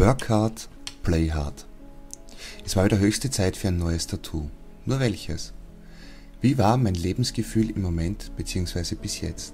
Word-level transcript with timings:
Work 0.00 0.30
hard, 0.30 0.66
play 1.02 1.30
hard. 1.30 1.66
Es 2.64 2.74
war 2.74 2.86
wieder 2.86 2.98
höchste 2.98 3.28
Zeit 3.28 3.54
für 3.54 3.68
ein 3.68 3.76
neues 3.76 4.06
Tattoo. 4.06 4.48
Nur 4.86 4.98
welches? 4.98 5.52
Wie 6.40 6.56
war 6.56 6.78
mein 6.78 6.94
Lebensgefühl 6.94 7.68
im 7.68 7.82
Moment 7.82 8.34
bzw. 8.34 8.94
bis 8.94 9.20
jetzt? 9.20 9.52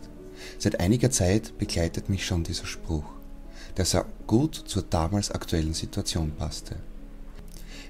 Seit 0.56 0.78
einiger 0.78 1.10
Zeit 1.10 1.58
begleitet 1.58 2.08
mich 2.08 2.24
schon 2.24 2.44
dieser 2.44 2.66
Spruch, 2.66 3.02
der 3.76 3.86
sehr 3.86 4.06
gut 4.28 4.54
zur 4.54 4.84
damals 4.84 5.32
aktuellen 5.32 5.74
Situation 5.74 6.30
passte. 6.30 6.76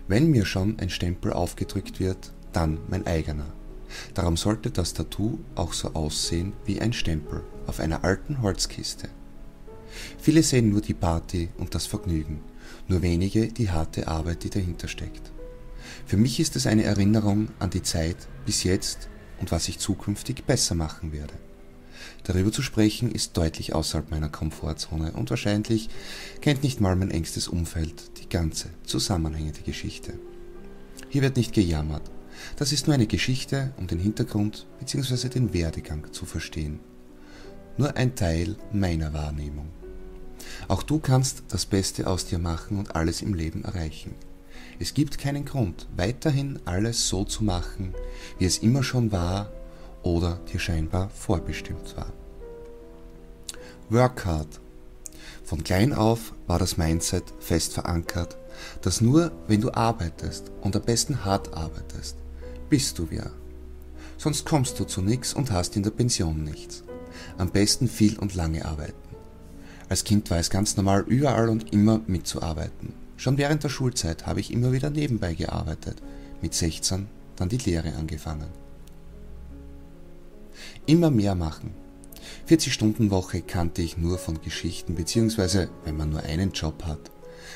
Wenn 0.09 0.31
mir 0.31 0.47
schon 0.47 0.79
ein 0.79 0.89
Stempel 0.89 1.35
aufgedrückt 1.35 2.01
wird, 2.01 2.33
dann 2.55 2.79
mein 2.89 3.07
eigener. 3.07 3.53
Darum 4.15 4.39
sollte 4.39 4.71
das 4.71 4.95
Tattoo 4.95 5.41
auch 5.57 5.75
so 5.75 5.93
aussehen 5.93 6.55
wie 6.65 6.81
ein 6.81 6.95
Stempel 6.95 7.43
auf 7.67 7.81
einer 7.81 8.03
alten 8.03 8.41
Holzkiste. 8.41 9.11
Viele 10.19 10.43
sehen 10.43 10.71
nur 10.71 10.81
die 10.81 10.95
Party 10.95 11.49
und 11.59 11.75
das 11.75 11.87
Vergnügen, 11.87 12.41
nur 12.89 13.03
wenige 13.03 13.49
die 13.49 13.71
harte 13.71 14.09
Arbeit, 14.09 14.45
die 14.45 14.51
dahinter 14.51 14.89
steckt. 14.89 15.33
Für 16.05 16.17
mich 16.17 16.41
ist 16.41 16.57
es 16.57 16.67
eine 16.67 16.85
Erinnerung 16.85 17.49
an 17.59 17.71
die 17.71 17.83
Zeit 17.83 18.17
bis 18.45 18.65
jetzt 18.65 19.09
und 19.41 19.53
was 19.53 19.69
ich 19.69 19.79
zukünftig 19.79 20.45
besser 20.45 20.75
machen 20.75 21.13
werde. 21.13 21.35
Darüber 22.25 22.53
zu 22.53 22.63
sprechen 22.63 23.13
ist 23.13 23.37
deutlich 23.37 23.75
außerhalb 23.75 24.11
meiner 24.11 24.29
Komfortzone 24.29 25.13
und 25.13 25.31
wahrscheinlich 25.31 25.89
kennt 26.41 26.63
nicht 26.63 26.81
mal 26.81 26.97
mein 26.97 27.11
engstes 27.11 27.49
Umfeld 27.49 28.19
die 28.19 28.29
ganze 28.29 28.71
zusammenhängende 28.85 29.61
Geschichte. 29.61 30.15
Hier 31.09 31.23
wird 31.23 31.37
nicht 31.37 31.53
gejammert. 31.53 32.03
Das 32.57 32.73
ist 32.73 32.87
nur 32.87 32.95
eine 32.95 33.07
Geschichte, 33.07 33.73
um 33.77 33.87
den 33.87 33.99
Hintergrund 33.99 34.67
bzw. 34.81 35.29
den 35.29 35.55
Werdegang 35.55 36.13
zu 36.13 36.27
verstehen. 36.27 36.81
Nur 37.79 37.97
ein 37.97 38.15
Teil 38.15 38.57
meiner 38.73 39.13
Wahrnehmung. 39.13 39.69
Auch 40.69 40.83
du 40.83 40.99
kannst 40.99 41.45
das 41.49 41.67
Beste 41.67 42.07
aus 42.07 42.27
dir 42.27 42.39
machen 42.39 42.79
und 42.79 42.97
alles 42.97 43.23
im 43.23 43.35
Leben 43.35 43.65
erreichen. 43.65 44.15
Es 44.79 44.95
gibt 44.95 45.19
keinen 45.19 45.45
Grund, 45.45 45.87
weiterhin 45.97 46.61
alles 46.65 47.09
so 47.09 47.25
zu 47.25 47.45
machen, 47.45 47.95
wie 48.39 48.45
es 48.45 48.59
immer 48.59 48.83
schon 48.83 49.11
war 49.13 49.51
oder 50.03 50.39
dir 50.53 50.61
scheinbar 50.61 51.09
vorbestimmt 51.11 51.97
war. 51.97 52.13
Work 53.89 54.27
hard. 54.27 54.61
Von 55.45 55.63
klein 55.65 55.93
auf 55.93 56.35
war 56.47 56.59
das 56.59 56.77
Mindset 56.77 57.25
fest 57.39 57.73
verankert, 57.73 58.37
dass 58.83 59.01
nur 59.01 59.33
wenn 59.47 59.61
du 59.61 59.73
arbeitest 59.73 60.51
und 60.61 60.77
am 60.77 60.83
besten 60.83 61.25
hart 61.25 61.55
arbeitest, 61.55 62.17
bist 62.69 62.99
du 62.99 63.07
wer. 63.11 63.31
Sonst 64.19 64.45
kommst 64.45 64.81
du 64.81 64.85
zu 64.85 65.03
nichts 65.03 65.35
und 65.35 65.53
hast 65.53 65.77
in 65.77 65.83
der 65.83 65.91
Pension 65.91 66.43
nichts. 66.43 66.83
Am 67.39 67.51
besten 67.51 67.89
viel 67.89 68.19
und 68.19 68.35
lange 68.35 68.65
arbeiten. 68.65 69.06
Als 69.89 70.05
Kind 70.05 70.31
war 70.31 70.39
es 70.39 70.51
ganz 70.51 70.77
normal, 70.77 71.05
überall 71.07 71.49
und 71.49 71.73
immer 71.73 72.01
mitzuarbeiten. 72.07 72.93
Schon 73.17 73.39
während 73.39 73.65
der 73.65 73.69
Schulzeit 73.69 74.27
habe 74.27 74.41
ich 74.41 74.53
immer 74.53 74.73
wieder 74.73 74.91
nebenbei 74.91 75.35
gearbeitet. 75.35 76.03
Mit 76.43 76.55
16 76.55 77.09
dann 77.37 77.49
die 77.49 77.59
Lehre 77.59 77.95
angefangen. 77.95 78.49
Immer 80.87 81.11
mehr 81.11 81.35
machen. 81.35 81.75
40-Stunden-Woche 82.49 83.43
kannte 83.43 83.83
ich 83.83 83.97
nur 83.97 84.19
von 84.19 84.41
Geschichten, 84.41 84.95
beziehungsweise 84.95 85.69
wenn 85.85 85.97
man 85.97 86.11
nur 86.11 86.23
einen 86.23 86.53
Job 86.53 86.85
hat. 86.85 87.11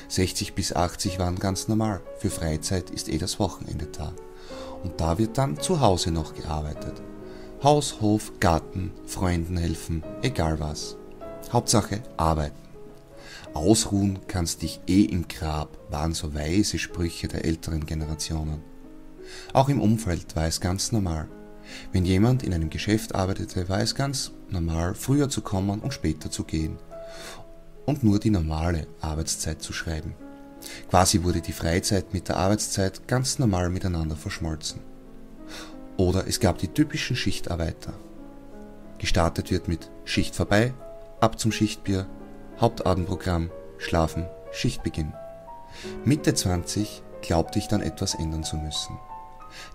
60 0.07 0.53
bis 0.53 0.73
80 0.73 1.19
waren 1.19 1.37
ganz 1.37 1.67
normal. 1.67 2.01
Für 2.19 2.29
Freizeit 2.29 2.89
ist 2.89 3.09
eh 3.09 3.17
das 3.17 3.39
Wochenende 3.39 3.87
da. 3.87 4.13
Und 4.83 4.99
da 4.99 5.17
wird 5.17 5.37
dann 5.37 5.59
zu 5.59 5.79
Hause 5.79 6.11
noch 6.11 6.33
gearbeitet. 6.33 7.01
Haus, 7.63 8.01
Hof, 8.01 8.33
Garten, 8.39 8.91
Freunden 9.05 9.57
helfen, 9.57 10.03
egal 10.21 10.59
was. 10.59 10.97
Hauptsache 11.51 12.01
arbeiten. 12.17 12.55
Ausruhen 13.53 14.19
kannst 14.27 14.61
dich 14.61 14.79
eh 14.87 15.03
im 15.03 15.27
Grab, 15.27 15.77
waren 15.89 16.13
so 16.13 16.33
weise 16.33 16.79
Sprüche 16.79 17.27
der 17.27 17.43
älteren 17.45 17.85
Generationen. 17.85 18.61
Auch 19.53 19.69
im 19.69 19.81
Umfeld 19.81 20.35
war 20.35 20.47
es 20.47 20.61
ganz 20.61 20.91
normal. 20.91 21.27
Wenn 21.91 22.05
jemand 22.05 22.43
in 22.43 22.53
einem 22.53 22.69
Geschäft 22.69 23.15
arbeitete, 23.15 23.69
war 23.69 23.81
es 23.81 23.95
ganz 23.95 24.31
normal, 24.49 24.95
früher 24.95 25.29
zu 25.29 25.41
kommen 25.41 25.79
und 25.79 25.93
später 25.93 26.31
zu 26.31 26.43
gehen 26.43 26.77
und 27.85 28.03
nur 28.03 28.19
die 28.19 28.29
normale 28.29 28.87
Arbeitszeit 29.01 29.61
zu 29.61 29.73
schreiben. 29.73 30.15
Quasi 30.89 31.23
wurde 31.23 31.41
die 31.41 31.53
Freizeit 31.53 32.13
mit 32.13 32.29
der 32.29 32.37
Arbeitszeit 32.37 33.07
ganz 33.07 33.39
normal 33.39 33.69
miteinander 33.69 34.15
verschmolzen. 34.15 34.81
Oder 35.97 36.27
es 36.27 36.39
gab 36.39 36.57
die 36.59 36.67
typischen 36.67 37.15
Schichtarbeiter. 37.15 37.93
Gestartet 38.97 39.51
wird 39.51 39.67
mit 39.67 39.89
Schicht 40.05 40.35
vorbei, 40.35 40.73
ab 41.21 41.39
zum 41.39 41.51
Schichtbier, 41.51 42.07
Hauptabendprogramm, 42.59 43.49
Schlafen, 43.77 44.25
Schichtbeginn. 44.51 45.13
Mitte 46.03 46.33
20 46.33 47.03
glaubte 47.21 47.59
ich 47.59 47.67
dann 47.67 47.81
etwas 47.81 48.15
ändern 48.15 48.43
zu 48.43 48.57
müssen, 48.57 48.99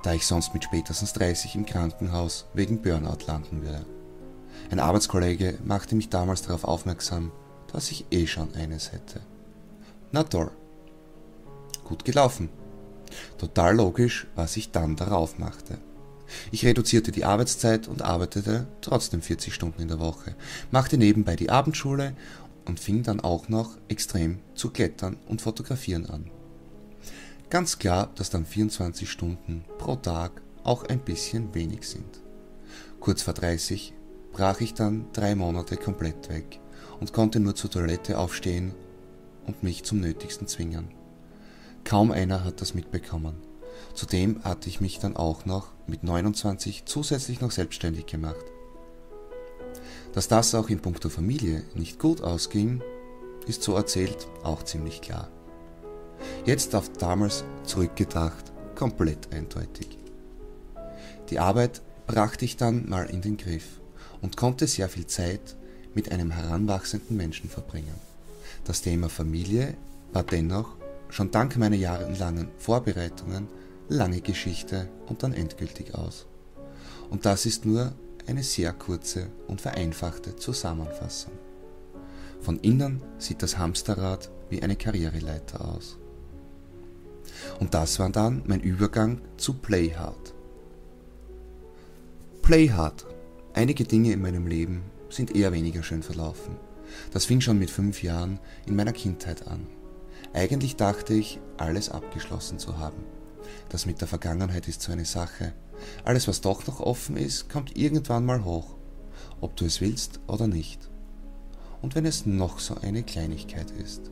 da 0.02 0.12
ich 0.12 0.26
sonst 0.26 0.52
mit 0.52 0.64
spätestens 0.64 1.12
30 1.14 1.54
im 1.54 1.64
Krankenhaus 1.64 2.46
wegen 2.52 2.82
Burnout 2.82 3.24
landen 3.26 3.62
würde. 3.62 3.86
Ein 4.70 4.80
Arbeitskollege 4.80 5.58
machte 5.64 5.94
mich 5.94 6.10
damals 6.10 6.42
darauf 6.42 6.64
aufmerksam, 6.64 7.32
dass 7.72 7.90
ich 7.90 8.06
eh 8.10 8.26
schon 8.26 8.54
eines 8.54 8.92
hätte. 8.92 9.20
Na 10.12 10.24
toll. 10.24 10.50
Gut 11.84 12.04
gelaufen. 12.04 12.48
Total 13.38 13.76
logisch, 13.76 14.26
was 14.34 14.56
ich 14.56 14.72
dann 14.72 14.96
darauf 14.96 15.38
machte. 15.38 15.78
Ich 16.50 16.64
reduzierte 16.64 17.12
die 17.12 17.24
Arbeitszeit 17.24 17.88
und 17.88 18.02
arbeitete 18.02 18.66
trotzdem 18.80 19.22
40 19.22 19.54
Stunden 19.54 19.82
in 19.82 19.88
der 19.88 20.00
Woche, 20.00 20.34
machte 20.70 20.98
nebenbei 20.98 21.36
die 21.36 21.50
Abendschule 21.50 22.14
und 22.64 22.80
fing 22.80 23.02
dann 23.02 23.20
auch 23.20 23.48
noch 23.48 23.76
extrem 23.88 24.38
zu 24.54 24.70
klettern 24.70 25.16
und 25.26 25.40
fotografieren 25.40 26.06
an. 26.06 26.30
Ganz 27.48 27.78
klar, 27.78 28.10
dass 28.16 28.30
dann 28.30 28.44
24 28.44 29.08
Stunden 29.08 29.64
pro 29.78 29.96
Tag 29.96 30.42
auch 30.64 30.84
ein 30.84 30.98
bisschen 30.98 31.54
wenig 31.54 31.88
sind. 31.88 32.20
Kurz 32.98 33.22
vor 33.22 33.34
30 33.34 33.94
brach 34.32 34.60
ich 34.60 34.74
dann 34.74 35.06
drei 35.12 35.34
Monate 35.34 35.76
komplett 35.76 36.28
weg 36.28 36.60
und 36.98 37.12
konnte 37.12 37.38
nur 37.38 37.54
zur 37.54 37.70
Toilette 37.70 38.18
aufstehen 38.18 38.74
und 39.46 39.62
mich 39.62 39.84
zum 39.84 40.00
Nötigsten 40.00 40.48
zwingen. 40.48 40.88
Kaum 41.84 42.10
einer 42.10 42.44
hat 42.44 42.60
das 42.60 42.74
mitbekommen. 42.74 43.36
Zudem 43.94 44.42
hatte 44.44 44.68
ich 44.68 44.80
mich 44.80 44.98
dann 44.98 45.16
auch 45.16 45.46
noch 45.46 45.68
mit 45.86 46.02
29 46.02 46.84
zusätzlich 46.84 47.40
noch 47.40 47.50
selbstständig 47.50 48.06
gemacht. 48.06 48.44
Dass 50.12 50.28
das 50.28 50.54
auch 50.54 50.68
in 50.68 50.80
puncto 50.80 51.08
Familie 51.08 51.62
nicht 51.74 51.98
gut 51.98 52.22
ausging, 52.22 52.82
ist 53.46 53.62
so 53.62 53.74
erzählt 53.74 54.26
auch 54.42 54.62
ziemlich 54.62 55.00
klar. 55.00 55.28
Jetzt 56.44 56.74
auf 56.74 56.90
damals 56.92 57.44
zurückgedacht, 57.64 58.52
komplett 58.74 59.32
eindeutig. 59.32 59.98
Die 61.30 61.38
Arbeit 61.38 61.82
brachte 62.06 62.44
ich 62.44 62.56
dann 62.56 62.88
mal 62.88 63.06
in 63.06 63.20
den 63.20 63.36
Griff 63.36 63.80
und 64.22 64.36
konnte 64.36 64.66
sehr 64.66 64.88
viel 64.88 65.06
Zeit 65.06 65.56
mit 65.94 66.12
einem 66.12 66.30
heranwachsenden 66.30 67.16
Menschen 67.16 67.50
verbringen. 67.50 67.94
Das 68.64 68.82
Thema 68.82 69.08
Familie 69.08 69.74
war 70.12 70.22
dennoch, 70.22 70.76
schon 71.08 71.30
dank 71.30 71.56
meiner 71.56 71.76
jahrelangen 71.76 72.48
Vorbereitungen, 72.58 73.48
lange 73.88 74.20
Geschichte 74.20 74.88
und 75.06 75.22
dann 75.22 75.32
endgültig 75.32 75.94
aus. 75.94 76.26
Und 77.10 77.26
das 77.26 77.46
ist 77.46 77.64
nur 77.64 77.92
eine 78.26 78.42
sehr 78.42 78.72
kurze 78.72 79.28
und 79.46 79.60
vereinfachte 79.60 80.36
Zusammenfassung. 80.36 81.32
Von 82.40 82.58
innen 82.60 83.00
sieht 83.18 83.42
das 83.42 83.58
Hamsterrad 83.58 84.30
wie 84.50 84.62
eine 84.62 84.76
Karriereleiter 84.76 85.68
aus. 85.68 85.98
Und 87.60 87.74
das 87.74 87.98
war 87.98 88.10
dann 88.10 88.42
mein 88.46 88.60
Übergang 88.60 89.20
zu 89.36 89.54
Play 89.54 89.94
Hard. 89.94 90.34
Play 92.42 92.70
Hard. 92.70 93.06
Einige 93.54 93.84
Dinge 93.84 94.12
in 94.12 94.20
meinem 94.20 94.46
Leben 94.46 94.82
sind 95.08 95.34
eher 95.34 95.52
weniger 95.52 95.82
schön 95.82 96.02
verlaufen. 96.02 96.56
Das 97.12 97.24
fing 97.24 97.40
schon 97.40 97.58
mit 97.58 97.70
fünf 97.70 98.02
Jahren 98.02 98.38
in 98.66 98.76
meiner 98.76 98.92
Kindheit 98.92 99.48
an. 99.48 99.66
Eigentlich 100.32 100.76
dachte 100.76 101.14
ich, 101.14 101.40
alles 101.56 101.88
abgeschlossen 101.90 102.58
zu 102.58 102.78
haben. 102.78 103.04
Das 103.68 103.86
mit 103.86 104.00
der 104.00 104.08
Vergangenheit 104.08 104.68
ist 104.68 104.82
so 104.82 104.92
eine 104.92 105.04
Sache. 105.04 105.52
Alles, 106.04 106.28
was 106.28 106.40
doch 106.40 106.66
noch 106.66 106.80
offen 106.80 107.16
ist, 107.16 107.48
kommt 107.48 107.76
irgendwann 107.76 108.24
mal 108.24 108.44
hoch, 108.44 108.76
ob 109.40 109.56
du 109.56 109.64
es 109.64 109.80
willst 109.80 110.20
oder 110.26 110.46
nicht. 110.46 110.88
Und 111.82 111.94
wenn 111.94 112.06
es 112.06 112.26
noch 112.26 112.58
so 112.58 112.76
eine 112.76 113.02
Kleinigkeit 113.02 113.70
ist, 113.70 114.10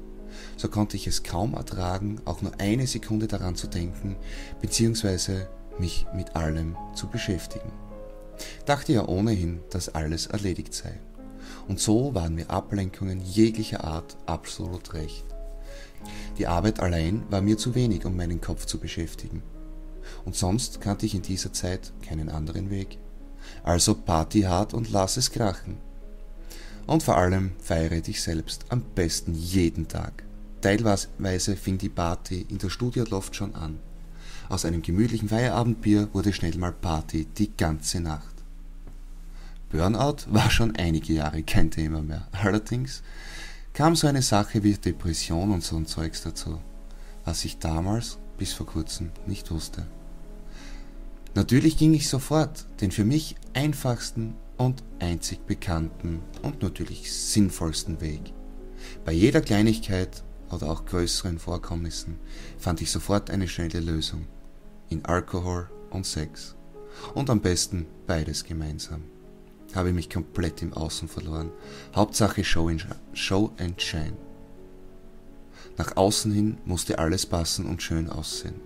so 0.57 0.69
konnte 0.69 0.97
ich 0.97 1.07
es 1.07 1.23
kaum 1.23 1.55
ertragen, 1.55 2.21
auch 2.25 2.43
nur 2.43 2.53
eine 2.59 2.87
Sekunde 2.87 3.27
daran 3.27 3.57
zu 3.57 3.67
denken, 3.67 4.17
beziehungsweise 4.61 5.49
mich 5.79 6.07
mit 6.15 6.37
allem 6.37 6.77
zu 6.95 7.09
beschäftigen. 7.09 7.73
Dachte 8.67 8.93
ja 8.93 9.07
ohnehin, 9.07 9.61
dass 9.71 9.89
alles 9.89 10.27
erledigt 10.27 10.75
sei. 10.75 10.99
Und 11.69 11.81
so 11.81 12.15
waren 12.15 12.35
mir 12.35 12.51
Ablenkungen 12.51 13.21
jeglicher 13.21 13.85
Art 13.85 14.17
absolut 14.27 14.95
recht. 14.95 15.25
Die 16.39 16.47
Arbeit 16.47 16.81
allein 16.81 17.23
war 17.31 17.41
mir 17.41 17.57
zu 17.57 17.75
wenig, 17.75 18.05
um 18.05 18.17
meinen 18.17 18.41
Kopf 18.41 18.67
zu 18.67 18.79
beschäftigen. 18.79 19.43
Und 20.25 20.37
sonst 20.37 20.81
kannte 20.81 21.07
ich 21.07 21.15
in 21.15 21.23
dieser 21.23 21.53
Zeit 21.53 21.93
keinen 22.07 22.29
anderen 22.29 22.71
Weg. 22.71 22.99
Also 23.63 23.95
Party 23.95 24.43
hart 24.43 24.75
und 24.75 24.91
lass 24.91 25.17
es 25.17 25.31
krachen. 25.31 25.79
Und 26.87 27.03
vor 27.03 27.17
allem 27.17 27.53
feiere 27.59 28.01
dich 28.01 28.23
selbst 28.23 28.67
am 28.69 28.83
besten 28.95 29.35
jeden 29.35 29.89
Tag. 29.89 30.25
Teilweise 30.61 31.57
fing 31.57 31.79
die 31.79 31.89
Party 31.89 32.47
in 32.49 32.59
der 32.59 32.71
Studioloft 32.71 33.37
schon 33.37 33.55
an. 33.55 33.79
Aus 34.49 34.65
einem 34.65 34.83
gemütlichen 34.83 35.29
Feierabendbier 35.29 36.09
wurde 36.13 36.33
schnell 36.33 36.57
mal 36.57 36.73
Party 36.73 37.27
die 37.37 37.57
ganze 37.57 38.01
Nacht. 38.01 38.35
Burnout 39.71 40.27
war 40.27 40.51
schon 40.51 40.77
einige 40.77 41.15
Jahre 41.15 41.43
kein 41.43 41.71
Thema 41.71 42.03
mehr. 42.03 42.29
Allerdings 42.33 43.03
kam 43.75 43.97
so 43.97 44.07
eine 44.07 44.23
Sache 44.23 44.63
wie 44.63 44.75
Depression 44.75 45.51
und 45.51 45.63
so 45.63 45.77
ein 45.77 45.87
Zeugs 45.87 46.23
dazu, 46.23 46.61
was 47.25 47.45
ich 47.45 47.59
damals 47.59 48.19
bis 48.39 48.53
vor 48.53 48.67
kurzem 48.67 49.11
nicht 49.27 49.51
wusste. 49.51 49.87
Natürlich 51.35 51.77
ging 51.77 51.93
ich 51.93 52.09
sofort 52.09 52.67
den 52.81 52.93
für 52.93 53.05
mich 53.05 53.35
einfachsten 53.53 54.35
und 54.57 54.85
einzig 55.01 55.45
bekannten 55.47 56.21
und 56.43 56.63
natürlich 56.63 57.13
sinnvollsten 57.13 58.01
Weg. 58.01 58.33
Bei 59.05 59.13
jeder 59.13 59.41
Kleinigkeit 59.41 60.23
oder 60.51 60.71
auch 60.71 60.85
größeren 60.85 61.41
Vorkommnissen 61.41 62.21
fand 62.59 62.81
ich 62.81 62.93
sofort 62.93 63.31
eine 63.31 63.49
schnelle 63.49 63.81
Lösung. 63.81 64.27
In 64.89 65.05
Alkohol 65.05 65.69
und 65.91 66.07
Sex. 66.07 66.55
Und 67.15 67.29
am 67.29 67.41
besten 67.41 67.87
beides 68.07 68.45
gemeinsam. 68.45 69.14
Habe 69.75 69.93
mich 69.93 70.11
komplett 70.11 70.63
im 70.63 70.73
Außen 70.73 71.09
verloren. 71.09 71.51
Hauptsache 71.95 72.45
Show, 72.45 72.69
in, 72.69 72.83
Show 73.13 73.53
and 73.59 73.81
Shine. 73.81 74.17
Nach 75.77 75.97
außen 75.97 76.33
hin 76.33 76.59
musste 76.65 76.99
alles 76.99 77.27
passen 77.27 77.67
und 77.67 77.83
schön 77.83 78.09
aussehen. 78.09 78.61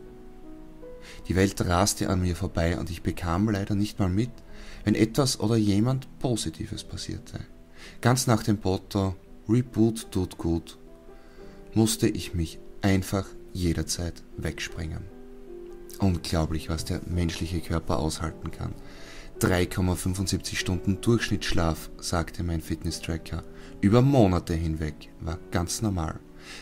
Die 1.26 1.36
Welt 1.36 1.60
raste 1.64 2.08
an 2.08 2.20
mir 2.20 2.36
vorbei 2.36 2.78
und 2.78 2.90
ich 2.90 3.02
bekam 3.02 3.48
leider 3.48 3.74
nicht 3.74 3.98
mal 3.98 4.08
mit, 4.08 4.30
wenn 4.84 4.94
etwas 4.94 5.40
oder 5.40 5.56
jemand 5.56 6.06
Positives 6.18 6.84
passierte. 6.84 7.40
Ganz 8.00 8.26
nach 8.26 8.42
dem 8.42 8.58
Motto 8.62 9.14
Reboot 9.48 10.10
tut 10.10 10.36
gut, 10.36 10.78
musste 11.74 12.08
ich 12.08 12.34
mich 12.34 12.58
einfach 12.82 13.26
jederzeit 13.52 14.22
wegsprengen. 14.36 15.02
Unglaublich, 15.98 16.68
was 16.68 16.84
der 16.84 17.00
menschliche 17.06 17.60
Körper 17.60 17.98
aushalten 17.98 18.50
kann. 18.50 18.74
3,75 19.40 20.56
Stunden 20.56 21.00
Durchschnittsschlaf, 21.00 21.90
sagte 22.00 22.42
mein 22.42 22.60
Fitness-Tracker. 22.60 23.44
Über 23.80 24.02
Monate 24.02 24.54
hinweg 24.54 25.10
war 25.20 25.38
ganz 25.52 25.80
normal. 25.80 26.18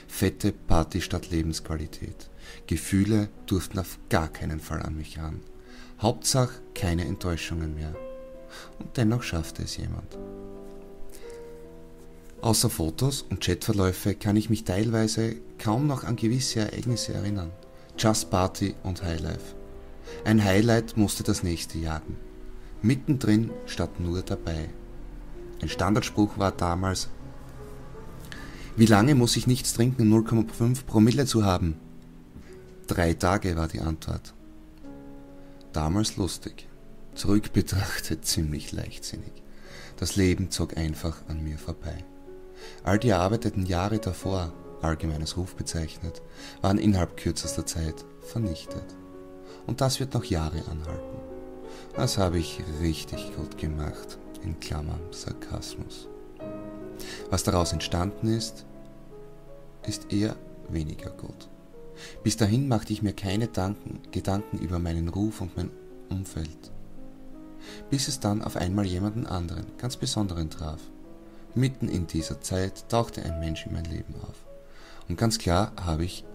Fette 0.06 0.52
Party 0.52 1.00
statt 1.00 1.30
Lebensqualität. 1.30 2.28
Gefühle 2.66 3.30
durften 3.46 3.78
auf 3.78 3.98
gar 4.10 4.28
keinen 4.28 4.60
Fall 4.60 4.82
an 4.82 4.96
mich 4.96 5.18
ran. 5.18 5.40
Hauptsache 6.00 6.60
keine 6.74 7.06
Enttäuschungen 7.06 7.74
mehr. 7.74 7.94
Und 8.78 8.94
dennoch 8.98 9.22
schaffte 9.22 9.62
es 9.62 9.78
jemand. 9.78 10.18
Außer 12.42 12.68
Fotos 12.68 13.22
und 13.22 13.40
Chatverläufe 13.40 14.14
kann 14.14 14.36
ich 14.36 14.50
mich 14.50 14.64
teilweise 14.64 15.36
kaum 15.58 15.86
noch 15.86 16.04
an 16.04 16.16
gewisse 16.16 16.60
Ereignisse 16.60 17.14
erinnern. 17.14 17.52
Just 17.98 18.30
Party 18.30 18.74
und 18.82 19.02
Highlife. 19.02 19.54
Ein 20.26 20.44
Highlight 20.44 20.98
musste 20.98 21.22
das 21.22 21.42
nächste 21.42 21.78
jagen. 21.78 22.25
Mittendrin 22.82 23.50
statt 23.66 24.00
nur 24.00 24.22
dabei. 24.22 24.68
Ein 25.62 25.68
Standardspruch 25.68 26.38
war 26.38 26.52
damals, 26.52 27.08
wie 28.76 28.86
lange 28.86 29.14
muss 29.14 29.36
ich 29.36 29.46
nichts 29.46 29.72
trinken, 29.72 30.12
0,5 30.12 30.84
Promille 30.84 31.24
zu 31.24 31.44
haben? 31.44 31.76
Drei 32.86 33.14
Tage 33.14 33.56
war 33.56 33.68
die 33.68 33.80
Antwort. 33.80 34.34
Damals 35.72 36.16
lustig, 36.16 36.68
zurück 37.14 37.52
betrachtet 37.54 38.24
ziemlich 38.26 38.72
leichtsinnig. 38.72 39.32
Das 39.96 40.16
Leben 40.16 40.50
zog 40.50 40.76
einfach 40.76 41.16
an 41.28 41.42
mir 41.42 41.56
vorbei. 41.56 42.04
All 42.84 42.98
die 42.98 43.08
erarbeiteten 43.08 43.64
Jahre 43.64 43.98
davor, 43.98 44.52
allgemeines 44.82 45.38
Ruf 45.38 45.56
bezeichnet, 45.56 46.20
waren 46.60 46.78
innerhalb 46.78 47.16
kürzester 47.16 47.64
Zeit 47.64 48.04
vernichtet. 48.20 48.84
Und 49.66 49.80
das 49.80 50.00
wird 50.00 50.12
noch 50.12 50.24
Jahre 50.24 50.62
anhalten. 50.70 51.25
Das 51.96 52.18
habe 52.18 52.38
ich 52.38 52.60
richtig 52.82 53.34
gut 53.34 53.56
gemacht, 53.56 54.18
in 54.42 54.60
Klammern 54.60 55.00
Sarkasmus. 55.12 56.08
Was 57.30 57.42
daraus 57.42 57.72
entstanden 57.72 58.28
ist, 58.28 58.66
ist 59.86 60.12
eher 60.12 60.36
weniger 60.68 61.08
gut. 61.08 61.48
Bis 62.22 62.36
dahin 62.36 62.68
machte 62.68 62.92
ich 62.92 63.02
mir 63.02 63.14
keine 63.14 63.48
Danken, 63.48 64.02
Gedanken 64.10 64.58
über 64.58 64.78
meinen 64.78 65.08
Ruf 65.08 65.40
und 65.40 65.56
mein 65.56 65.70
Umfeld. 66.10 66.70
Bis 67.88 68.08
es 68.08 68.20
dann 68.20 68.42
auf 68.42 68.56
einmal 68.56 68.84
jemanden 68.84 69.26
anderen, 69.26 69.64
ganz 69.78 69.96
besonderen 69.96 70.50
traf. 70.50 70.80
Mitten 71.54 71.88
in 71.88 72.06
dieser 72.06 72.42
Zeit 72.42 72.90
tauchte 72.90 73.22
ein 73.22 73.40
Mensch 73.40 73.64
in 73.64 73.72
mein 73.72 73.86
Leben 73.86 74.14
auf. 74.20 74.44
Und 75.08 75.16
ganz 75.16 75.38
klar 75.38 75.72
habe 75.80 76.04
ich 76.04 76.26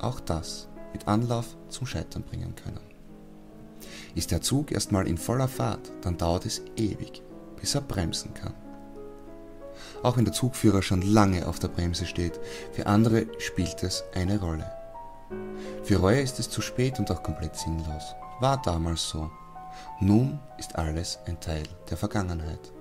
auch 0.00 0.18
das 0.18 0.66
mit 0.92 1.06
Anlauf 1.06 1.56
zum 1.68 1.86
Scheitern 1.86 2.24
bringen 2.24 2.56
können. 2.56 2.95
Ist 4.16 4.32
der 4.32 4.42
Zug 4.42 4.72
erstmal 4.72 5.06
in 5.06 5.18
voller 5.18 5.46
Fahrt, 5.46 5.92
dann 6.00 6.16
dauert 6.16 6.44
es 6.46 6.62
ewig, 6.76 7.22
bis 7.60 7.76
er 7.76 7.82
bremsen 7.82 8.34
kann 8.34 8.54
auch 10.02 10.16
wenn 10.16 10.24
der 10.24 10.34
Zugführer 10.34 10.82
schon 10.82 11.02
lange 11.02 11.46
auf 11.46 11.58
der 11.58 11.68
Bremse 11.68 12.06
steht. 12.06 12.38
Für 12.72 12.86
andere 12.86 13.26
spielt 13.38 13.82
es 13.82 14.04
eine 14.14 14.40
Rolle. 14.40 14.70
Für 15.82 15.96
Reue 15.96 16.20
ist 16.20 16.38
es 16.38 16.50
zu 16.50 16.60
spät 16.60 16.98
und 16.98 17.10
auch 17.10 17.22
komplett 17.22 17.56
sinnlos. 17.56 18.14
War 18.40 18.60
damals 18.62 19.08
so. 19.08 19.30
Nun 20.00 20.38
ist 20.58 20.76
alles 20.76 21.18
ein 21.26 21.40
Teil 21.40 21.64
der 21.90 21.96
Vergangenheit. 21.96 22.72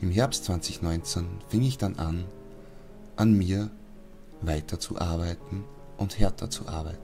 Im 0.00 0.10
Herbst 0.10 0.44
2019 0.44 1.26
fing 1.48 1.62
ich 1.62 1.78
dann 1.78 1.98
an, 1.98 2.24
an 3.16 3.36
mir 3.36 3.70
weiter 4.42 4.78
zu 4.78 4.98
arbeiten 4.98 5.64
und 5.96 6.18
härter 6.18 6.50
zu 6.50 6.68
arbeiten 6.68 6.98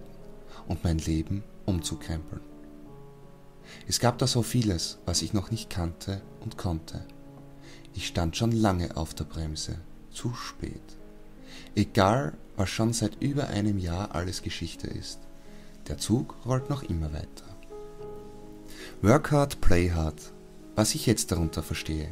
und 0.68 0.84
mein 0.84 0.98
Leben 0.98 1.42
umzukrempeln. 1.66 2.42
Es 3.86 4.00
gab 4.00 4.18
da 4.18 4.26
so 4.26 4.42
vieles, 4.42 4.98
was 5.06 5.22
ich 5.22 5.32
noch 5.32 5.50
nicht 5.50 5.70
kannte 5.70 6.22
und 6.40 6.58
konnte. 6.58 7.04
Ich 7.94 8.06
stand 8.06 8.36
schon 8.36 8.52
lange 8.52 8.96
auf 8.96 9.14
der 9.14 9.24
Bremse. 9.24 9.78
Zu 10.10 10.34
spät. 10.34 10.82
Egal, 11.74 12.34
was 12.56 12.70
schon 12.70 12.92
seit 12.92 13.20
über 13.20 13.48
einem 13.48 13.78
Jahr 13.78 14.14
alles 14.14 14.42
Geschichte 14.42 14.86
ist. 14.86 15.18
Der 15.88 15.98
Zug 15.98 16.34
rollt 16.46 16.70
noch 16.70 16.82
immer 16.82 17.12
weiter. 17.12 17.44
Work 19.02 19.32
hard, 19.32 19.60
play 19.60 19.90
hard. 19.90 20.32
Was 20.76 20.94
ich 20.94 21.06
jetzt 21.06 21.30
darunter 21.30 21.62
verstehe. 21.62 22.10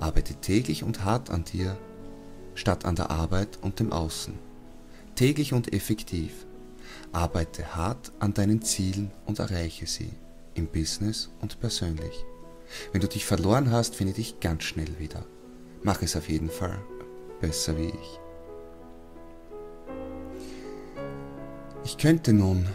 Arbeite 0.00 0.34
täglich 0.34 0.84
und 0.84 1.04
hart 1.04 1.30
an 1.30 1.44
dir, 1.44 1.76
statt 2.54 2.84
an 2.84 2.96
der 2.96 3.10
Arbeit 3.10 3.58
und 3.62 3.80
dem 3.80 3.92
Außen. 3.92 4.34
Täglich 5.14 5.52
und 5.52 5.72
effektiv. 5.72 6.46
Arbeite 7.12 7.74
hart 7.74 8.12
an 8.18 8.34
deinen 8.34 8.62
Zielen 8.62 9.10
und 9.26 9.38
erreiche 9.38 9.86
sie, 9.86 10.10
im 10.54 10.66
Business 10.66 11.30
und 11.40 11.60
persönlich. 11.60 12.24
Wenn 12.92 13.00
du 13.00 13.08
dich 13.08 13.26
verloren 13.26 13.70
hast, 13.70 13.94
finde 13.94 14.14
dich 14.14 14.40
ganz 14.40 14.64
schnell 14.64 14.98
wieder. 14.98 15.24
Mach 15.82 16.02
es 16.02 16.16
auf 16.16 16.28
jeden 16.28 16.50
Fall 16.50 16.78
besser 17.40 17.76
wie 17.76 17.88
ich. 17.88 18.20
Ich 21.84 21.98
könnte 21.98 22.32
nun 22.32 22.66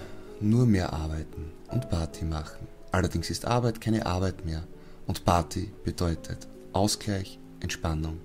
nur 0.41 0.65
mehr 0.65 0.93
arbeiten 0.93 1.51
und 1.71 1.89
Party 1.89 2.25
machen. 2.25 2.67
Allerdings 2.91 3.29
ist 3.29 3.45
Arbeit 3.45 3.81
keine 3.81 4.05
Arbeit 4.05 4.45
mehr 4.45 4.63
und 5.07 5.23
Party 5.25 5.71
bedeutet 5.83 6.47
Ausgleich, 6.73 7.39
Entspannung, 7.59 8.19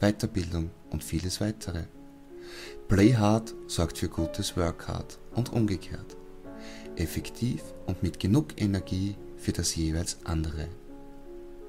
Weiterbildung 0.00 0.70
und 0.90 1.02
vieles 1.02 1.40
weitere. 1.40 1.84
Play 2.88 3.14
hard 3.14 3.54
sorgt 3.66 3.98
für 3.98 4.08
gutes 4.08 4.56
Work 4.56 4.88
hard 4.88 5.18
und 5.34 5.52
umgekehrt. 5.52 6.16
Effektiv 6.96 7.62
und 7.86 8.02
mit 8.02 8.20
genug 8.20 8.60
Energie 8.60 9.16
für 9.36 9.52
das 9.52 9.74
jeweils 9.74 10.18
andere. 10.24 10.68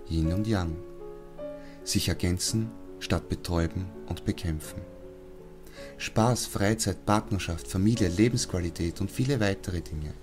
Yin 0.10 0.31
und 0.31 0.48
Yang, 0.48 0.75
sich 1.84 2.07
ergänzen 2.07 2.72
statt 3.00 3.29
betäuben 3.29 3.86
und 4.07 4.25
bekämpfen. 4.25 4.81
Spaß, 5.98 6.46
Freizeit, 6.46 7.05
Partnerschaft, 7.05 7.67
Familie, 7.67 8.07
Lebensqualität 8.07 9.01
und 9.01 9.12
viele 9.12 9.39
weitere 9.39 9.81
Dinge 9.81 10.13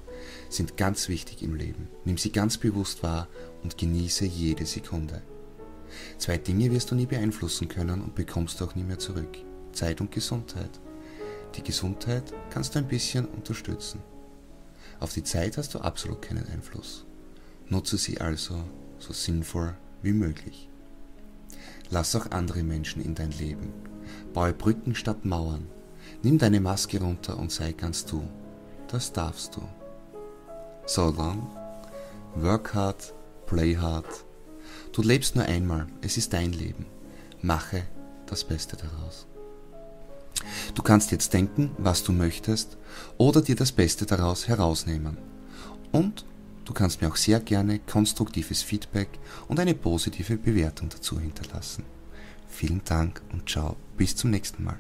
sind 0.49 0.77
ganz 0.77 1.09
wichtig 1.09 1.43
im 1.43 1.55
Leben. 1.55 1.89
Nimm 2.05 2.19
sie 2.19 2.33
ganz 2.33 2.59
bewusst 2.59 3.03
wahr 3.03 3.29
und 3.63 3.77
genieße 3.77 4.25
jede 4.25 4.67
Sekunde. 4.67 5.23
Zwei 6.19 6.39
Dinge 6.39 6.71
wirst 6.73 6.91
du 6.91 6.95
nie 6.95 7.07
beeinflussen 7.07 7.69
können 7.69 8.01
und 8.01 8.15
bekommst 8.15 8.63
auch 8.63 8.75
nie 8.75 8.85
mehr 8.85 8.99
zurück. 8.99 9.39
Zeit 9.75 10.01
und 10.01 10.11
Gesundheit. 10.11 10.81
Die 11.57 11.63
Gesundheit 11.63 12.33
kannst 12.51 12.75
du 12.75 12.79
ein 12.79 12.89
bisschen 12.89 13.27
unterstützen. 13.27 14.01
Auf 15.01 15.13
die 15.13 15.23
Zeit 15.23 15.57
hast 15.57 15.75
du 15.75 15.81
absolut 15.81 16.23
keinen 16.23 16.47
Einfluss. 16.49 17.05
Nutze 17.69 17.97
sie 17.97 18.21
also 18.21 18.65
so 18.99 19.13
sinnvoll 19.13 19.75
wie 20.03 20.13
möglich. 20.13 20.69
Lass 21.91 22.17
auch 22.17 22.31
andere 22.31 22.63
Menschen 22.63 23.03
in 23.05 23.15
dein 23.15 23.31
Leben. 23.33 23.73
Baue 24.33 24.53
Brücken 24.53 24.95
statt 24.95 25.25
Mauern. 25.25 25.67
Nimm 26.23 26.39
deine 26.39 26.61
Maske 26.61 27.01
runter 27.01 27.39
und 27.39 27.53
sei 27.53 27.73
ganz 27.73 28.05
du. 28.05 28.23
Das 28.89 29.13
darfst 29.13 29.57
du. 29.57 29.63
So 30.87 31.11
long. 31.11 31.51
Work 32.37 32.75
hard, 32.75 33.15
play 33.47 33.77
hard. 33.77 34.07
Du 34.93 35.03
lebst 35.03 35.37
nur 35.37 35.45
einmal, 35.45 35.87
es 36.03 36.17
ist 36.17 36.33
dein 36.33 36.53
Leben. 36.53 36.87
Mache 37.43 37.83
das 38.27 38.45
Beste 38.45 38.77
daraus. 38.77 39.27
Du 40.75 40.83
kannst 40.83 41.11
jetzt 41.13 41.33
denken, 41.33 41.71
was 41.79 42.03
du 42.03 42.13
möchtest 42.13 42.77
oder 43.19 43.43
dir 43.43 43.57
das 43.57 43.73
Beste 43.73 44.07
daraus 44.07 44.49
herausnehmen. 44.49 45.19
Und 45.93 46.25
du 46.65 46.73
kannst 46.73 47.01
mir 47.01 47.09
auch 47.09 47.17
sehr 47.17 47.41
gerne 47.41 47.79
konstruktives 47.79 48.63
Feedback 48.63 49.09
und 49.49 49.61
eine 49.61 49.75
positive 49.75 50.37
Bewertung 50.37 50.89
dazu 50.89 51.21
hinterlassen. 51.21 51.85
Vielen 52.49 52.83
Dank 52.85 53.23
und 53.33 53.49
ciao, 53.49 53.77
bis 53.97 54.17
zum 54.17 54.31
nächsten 54.31 54.65
Mal. 54.65 54.79